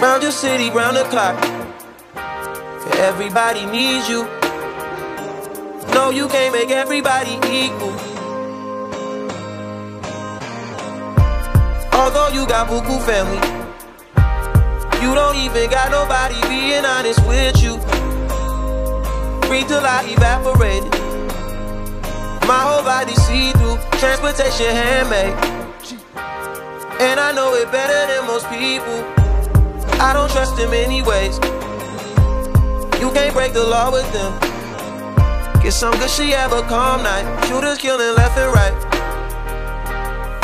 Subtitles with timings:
[0.00, 1.42] Round your city, round the clock.
[2.98, 4.24] Everybody needs you.
[5.94, 7.96] No, you can't make everybody equal.
[11.94, 13.40] Although you got buku family,
[15.02, 17.76] you don't even got nobody being honest with you.
[19.48, 20.92] Breathe till I evaporated.
[22.46, 25.32] My whole body see through, transportation handmade.
[27.00, 29.15] And I know it better than most people.
[29.98, 31.36] I don't trust them anyways.
[33.00, 34.38] You can't break the law with them.
[35.62, 37.46] Get some good shit, have a calm night.
[37.46, 38.74] Shooters killing left and right.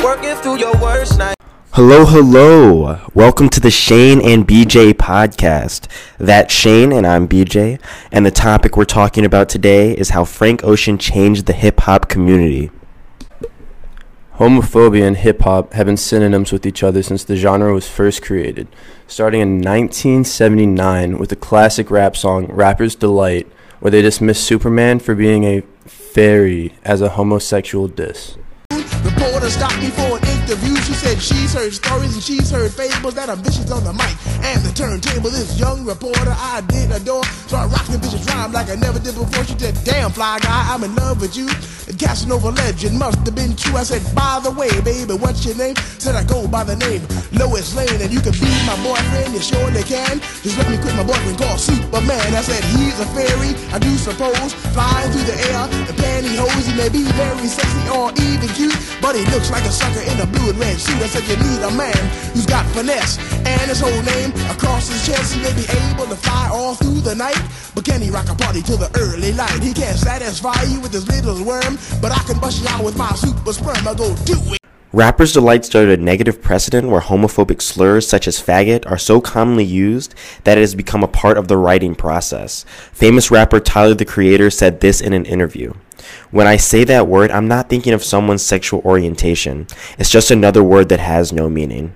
[0.02, 1.37] Working through your worst night.
[1.73, 2.98] Hello, hello.
[3.12, 5.87] Welcome to the Shane and BJ podcast.
[6.16, 7.79] That's Shane and I'm BJ.
[8.10, 12.09] And the topic we're talking about today is how Frank Ocean changed the hip hop
[12.09, 12.71] community.
[14.42, 18.23] Homophobia and hip hop have been synonyms with each other since the genre was first
[18.23, 18.66] created,
[19.06, 23.46] starting in 1979 with the classic rap song Rapper's Delight,
[23.79, 28.37] where they dismissed Superman for being a fairy as a homosexual diss.
[29.05, 30.77] Reporter stopped me for an interview.
[30.87, 34.15] She said she's heard stories and she's heard fables that are vicious on the mic
[34.47, 35.31] and the turntable.
[35.31, 37.25] This young reporter I did adore.
[37.51, 39.45] So I rocked the vicious rhyme like I never did before.
[39.45, 41.49] She said, Damn, fly guy, I'm in love with you.
[41.89, 43.77] And Casanova legend must have been true.
[43.77, 45.75] I said, By the way, baby, what's your name?
[45.99, 47.03] Said I go by the name
[47.35, 49.35] Lois Lane, and you can be my boyfriend.
[49.35, 50.21] You surely can.
[50.47, 52.35] Just let me quit my boyfriend called Superman.
[52.39, 54.55] I said, He's a fairy, I do suppose.
[54.71, 56.71] Flying through the air, the pantyhose.
[56.71, 58.91] He may be very sexy or even cute.
[59.01, 61.01] But he looks like a sucker in a blue and red suit.
[61.01, 61.96] I said you need a man
[62.35, 65.34] who's got finesse and his whole name across his chest.
[65.34, 67.41] He may be able to fly all through the night,
[67.75, 69.62] but can he rock a party till the early light?
[69.62, 72.97] He can't satisfy you with his little worm, but I can bust you out with
[72.97, 73.87] my super sperm.
[73.87, 74.62] I go do it.
[74.94, 79.65] Rapper's Delight started a negative precedent where homophobic slurs such as faggot are so commonly
[79.65, 82.66] used that it has become a part of the writing process.
[82.93, 85.72] Famous rapper Tyler the Creator said this in an interview.
[86.31, 89.67] When I say that word, I'm not thinking of someone's sexual orientation.
[89.99, 91.94] It's just another word that has no meaning.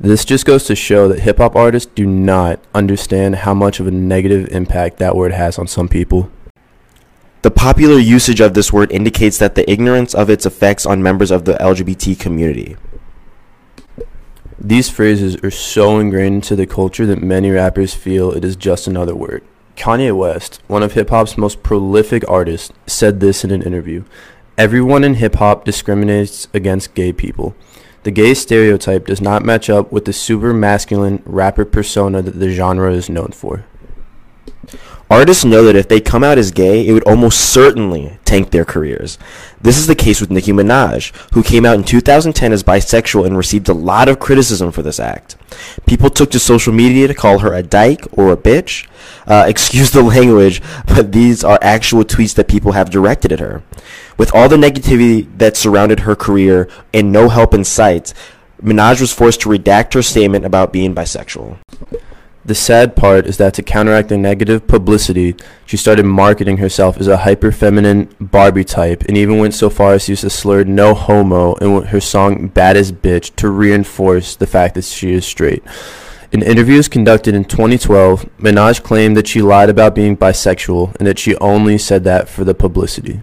[0.00, 3.86] This just goes to show that hip hop artists do not understand how much of
[3.86, 6.30] a negative impact that word has on some people.
[7.42, 11.30] The popular usage of this word indicates that the ignorance of its effects on members
[11.30, 12.76] of the LGBT community.
[14.62, 18.86] These phrases are so ingrained into the culture that many rappers feel it is just
[18.86, 19.42] another word.
[19.74, 24.04] Kanye West, one of hip hop's most prolific artists, said this in an interview
[24.58, 27.54] Everyone in hip hop discriminates against gay people.
[28.02, 32.50] The gay stereotype does not match up with the super masculine rapper persona that the
[32.50, 33.64] genre is known for.
[35.10, 38.64] Artists know that if they come out as gay, it would almost certainly tank their
[38.64, 39.18] careers.
[39.60, 43.36] This is the case with Nicki Minaj, who came out in 2010 as bisexual and
[43.36, 45.36] received a lot of criticism for this act.
[45.84, 48.86] People took to social media to call her a dyke or a bitch.
[49.26, 53.64] Uh, excuse the language, but these are actual tweets that people have directed at her.
[54.16, 58.14] With all the negativity that surrounded her career and no help in sight,
[58.62, 61.56] Minaj was forced to redact her statement about being bisexual.
[62.50, 67.06] The sad part is that to counteract the negative publicity, she started marketing herself as
[67.06, 70.64] a hyper feminine Barbie type and even went so far as to use the slur
[70.64, 75.62] no homo in her song Baddest Bitch to reinforce the fact that she is straight.
[76.32, 81.20] In interviews conducted in 2012, Minaj claimed that she lied about being bisexual and that
[81.20, 83.22] she only said that for the publicity.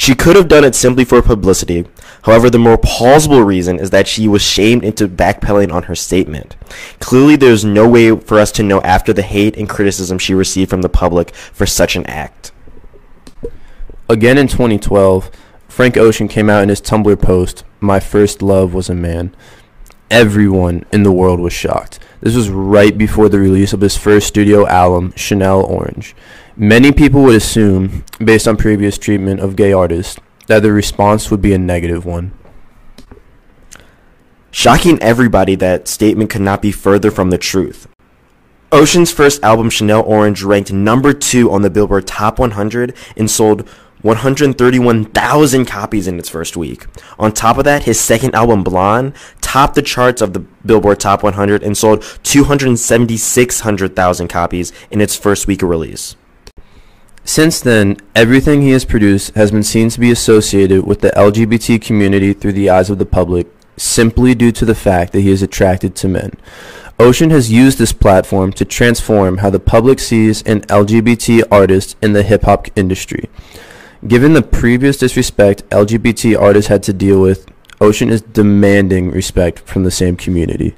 [0.00, 1.84] She could have done it simply for publicity.
[2.22, 6.56] However, the more plausible reason is that she was shamed into backpedaling on her statement.
[7.00, 10.70] Clearly, there's no way for us to know after the hate and criticism she received
[10.70, 12.50] from the public for such an act.
[14.08, 15.30] Again in 2012,
[15.68, 19.36] Frank Ocean came out in his Tumblr post, My First Love Was a Man.
[20.10, 21.98] Everyone in the world was shocked.
[22.22, 26.16] This was right before the release of his first studio album, Channel Orange.
[26.62, 31.40] Many people would assume, based on previous treatment of gay artists, that the response would
[31.40, 32.32] be a negative one.
[34.50, 37.88] Shocking everybody, that statement could not be further from the truth.
[38.70, 43.66] Ocean's first album, Channel Orange, ranked number two on the Billboard Top 100 and sold
[44.02, 46.84] 131,000 copies in its first week.
[47.18, 51.22] On top of that, his second album, Blonde, topped the charts of the Billboard Top
[51.22, 56.16] 100 and sold 276,000 copies in its first week of release.
[57.24, 61.80] Since then, everything he has produced has been seen to be associated with the LGBT
[61.80, 63.46] community through the eyes of the public,
[63.76, 66.32] simply due to the fact that he is attracted to men.
[66.98, 72.12] Ocean has used this platform to transform how the public sees an LGBT artist in
[72.12, 73.30] the hip hop industry.
[74.06, 77.46] Given the previous disrespect LGBT artists had to deal with,
[77.80, 80.74] Ocean is demanding respect from the same community.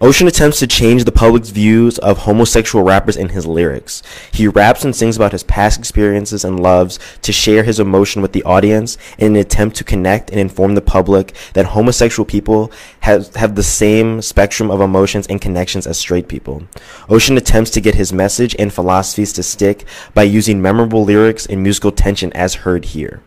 [0.00, 4.02] Ocean attempts to change the public's views of homosexual rappers in his lyrics.
[4.32, 8.32] He raps and sings about his past experiences and loves to share his emotion with
[8.32, 13.34] the audience in an attempt to connect and inform the public that homosexual people have,
[13.36, 16.64] have the same spectrum of emotions and connections as straight people.
[17.08, 21.62] Ocean attempts to get his message and philosophies to stick by using memorable lyrics and
[21.62, 23.22] musical tension as heard here.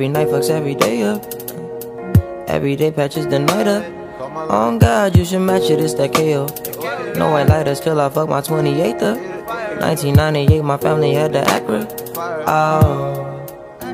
[0.00, 1.22] Every night fucks every day up.
[2.48, 3.84] Every day patches the night up.
[4.50, 6.46] On God, you should match it, it's that KO.
[7.18, 9.18] No white lighters till I fuck my 28th up.
[9.82, 11.84] 1998, my family had the Acura.
[12.46, 13.44] Oh,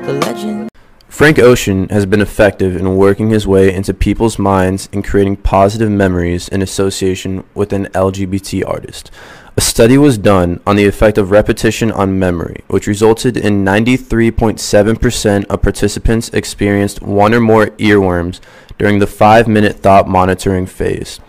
[0.05, 0.69] the legend.
[1.17, 5.89] Frank Ocean has been effective in working his way into people's minds and creating positive
[5.89, 9.09] memories in association with an LGBT artist.
[9.57, 15.45] A study was done on the effect of repetition on memory, which resulted in 93.7%
[15.45, 18.39] of participants experienced one or more earworms
[18.77, 21.19] during the 5-minute thought monitoring phase.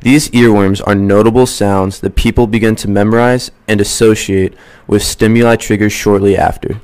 [0.00, 4.54] These earworms are notable sounds that people begin to memorize and associate
[4.86, 6.80] with stimuli triggers shortly after.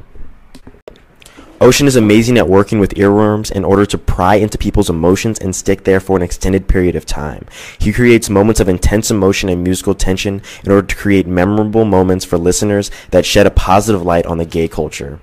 [1.62, 5.54] Ocean is amazing at working with earworms in order to pry into people's emotions and
[5.54, 7.46] stick there for an extended period of time.
[7.78, 12.24] He creates moments of intense emotion and musical tension in order to create memorable moments
[12.24, 15.20] for listeners that shed a positive light on the gay culture.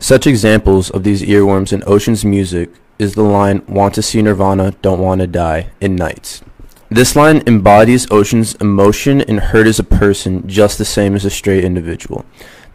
[0.00, 4.72] Such examples of these earworms in Ocean's music is the line Want to see Nirvana,
[4.82, 6.42] don't want to die in Nights.
[6.90, 11.30] This line embodies Ocean's emotion and hurt as a person just the same as a
[11.30, 12.24] straight individual.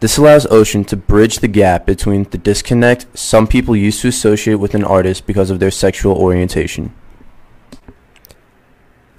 [0.00, 4.54] This allows Ocean to bridge the gap between the disconnect some people used to associate
[4.54, 6.94] with an artist because of their sexual orientation.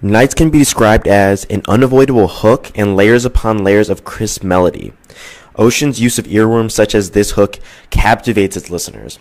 [0.01, 4.91] Nights can be described as an unavoidable hook and layers upon layers of crisp melody.
[5.55, 7.59] Ocean's use of earworms such as this hook
[7.91, 9.19] captivates its listeners.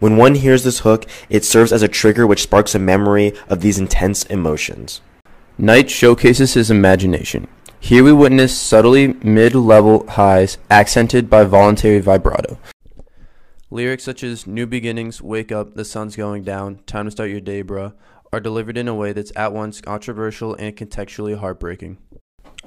[0.00, 3.60] When one hears this hook, it serves as a trigger which sparks a memory of
[3.60, 5.02] these intense emotions.
[5.58, 7.46] Night showcases his imagination.
[7.84, 12.56] Here we witness subtly mid-level highs accented by voluntary vibrato.
[13.70, 17.42] Lyrics such as New Beginnings, Wake Up, The Sun's Going Down, Time to Start Your
[17.42, 17.92] Day, Bruh,
[18.32, 21.98] are delivered in a way that's at once controversial and contextually heartbreaking.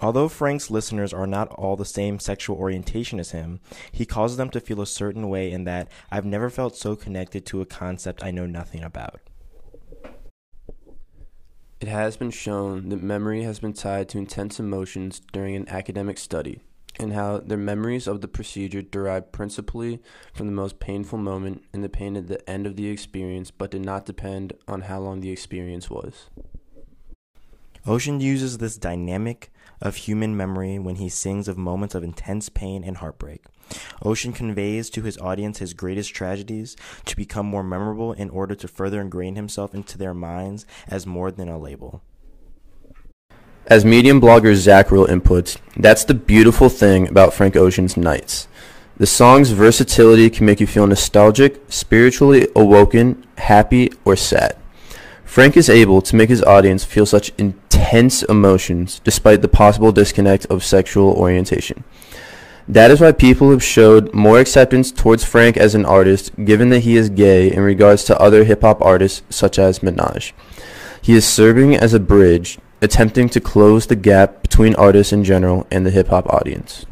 [0.03, 3.59] Although Frank's listeners are not all the same sexual orientation as him,
[3.91, 7.43] he causes them to feel a certain way in that I've never felt so connected
[7.47, 9.19] to a concept I know nothing about.
[11.79, 16.17] It has been shown that memory has been tied to intense emotions during an academic
[16.17, 16.59] study,
[16.99, 20.01] and how their memories of the procedure derived principally
[20.33, 23.69] from the most painful moment and the pain at the end of the experience, but
[23.69, 26.31] did not depend on how long the experience was.
[27.87, 29.49] Ocean uses this dynamic
[29.81, 33.45] of human memory when he sings of moments of intense pain and heartbreak.
[34.03, 36.75] Ocean conveys to his audience his greatest tragedies
[37.05, 41.31] to become more memorable in order to further ingrain himself into their minds as more
[41.31, 42.01] than a label.
[43.67, 48.49] As medium blogger Zackril inputs, that's the beautiful thing about Frank Ocean's Nights.
[48.97, 54.57] The song's versatility can make you feel nostalgic, spiritually awoken, happy, or sad.
[55.23, 57.29] Frank is able to make his audience feel such
[57.77, 61.83] intense emotions despite the possible disconnect of sexual orientation.
[62.67, 66.81] That is why people have showed more acceptance towards Frank as an artist, given that
[66.81, 70.33] he is gay in regards to other hip hop artists such as Minaj.
[71.01, 75.65] He is serving as a bridge, attempting to close the gap between artists in general
[75.71, 76.85] and the hip hop audience.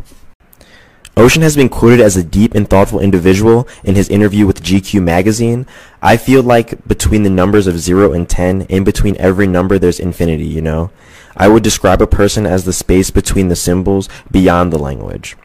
[1.17, 5.01] Ocean has been quoted as a deep and thoughtful individual in his interview with GQ
[5.01, 5.65] magazine.
[6.01, 9.99] I feel like between the numbers of 0 and 10, in between every number there's
[9.99, 10.91] infinity, you know?
[11.37, 15.37] I would describe a person as the space between the symbols beyond the language.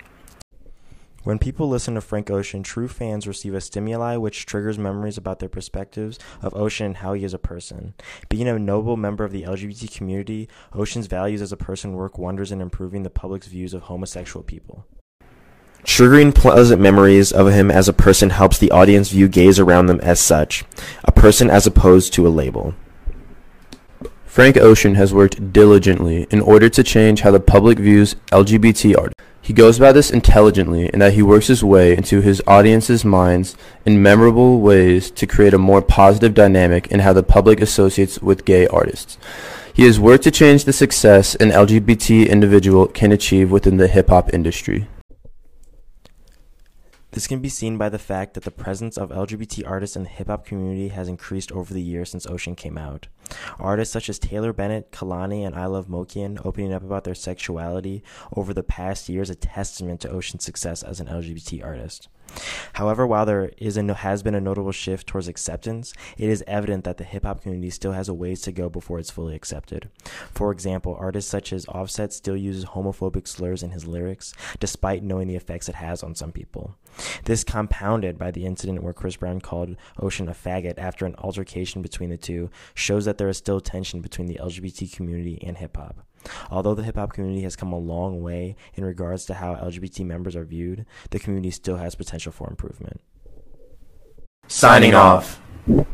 [1.22, 5.38] When people listen to Frank Ocean, true fans receive a stimuli which triggers memories about
[5.38, 7.94] their perspectives of Ocean and how he is a person.
[8.28, 12.50] Being a noble member of the LGBT community, Ocean's values as a person work wonders
[12.50, 14.84] in improving the public's views of homosexual people.
[15.84, 20.00] Triggering pleasant memories of him as a person helps the audience view gays around them
[20.00, 20.64] as such,
[21.04, 22.74] a person as opposed to a label.
[24.26, 29.12] Frank Ocean has worked diligently in order to change how the public views LGBT art.
[29.42, 33.56] He goes about this intelligently in that he works his way into his audience's minds
[33.84, 38.44] in memorable ways to create a more positive dynamic in how the public associates with
[38.44, 39.18] gay artists.
[39.74, 44.10] He has worked to change the success an LGBT individual can achieve within the hip
[44.10, 44.86] hop industry.
[47.12, 50.08] This can be seen by the fact that the presence of LGBT artists in the
[50.08, 53.08] hip hop community has increased over the years since Ocean came out.
[53.58, 58.04] Artists such as Taylor Bennett, Kehlani, and iLoveMakonnen opening up about their sexuality
[58.36, 62.08] over the past year is a testament to Ocean's success as an LGBT artist.
[62.74, 66.84] However, while there is a, has been a notable shift towards acceptance, it is evident
[66.84, 69.90] that the hip hop community still has a ways to go before it's fully accepted.
[70.32, 75.28] For example, artists such as Offset still uses homophobic slurs in his lyrics, despite knowing
[75.28, 76.76] the effects it has on some people.
[77.24, 81.82] This compounded by the incident where Chris Brown called Ocean a faggot after an altercation
[81.82, 85.76] between the two shows that there is still tension between the LGBT community and hip
[85.76, 86.06] hop.
[86.50, 90.04] Although the hip hop community has come a long way in regards to how LGBT
[90.04, 93.00] members are viewed, the community still has potential for improvement.
[94.48, 95.40] Signing off.
[95.68, 95.84] You know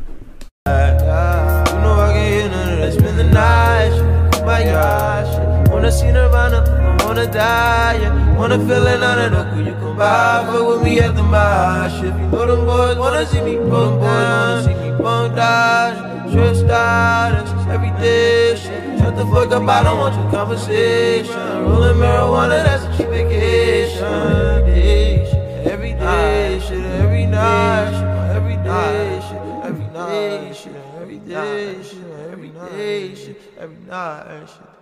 [0.67, 2.93] I can hear none of that.
[2.93, 3.89] Spend the night,
[4.31, 4.45] shit.
[4.45, 5.33] my gosh.
[5.33, 5.71] shit.
[5.71, 7.99] Wanna see Nirvana, wanna die.
[8.01, 8.37] Yeah.
[8.37, 10.45] Wanna feel it none of the cool you come by.
[10.47, 11.97] Fuck with me at the mosh.
[12.03, 16.29] If you know them boys wanna see me bump down, wanna see me bump down.
[16.29, 17.36] Stressed out,
[18.57, 18.99] shit.
[18.99, 21.35] Shut the fuck up, I don't want your conversation.
[21.63, 24.57] Rolling marijuana, that's a cheap vacation.
[25.73, 32.05] Every day, shit, every night, shit, every day, shit, every night, shit, every day, shit,
[32.31, 34.76] every day, shit, every night, shit.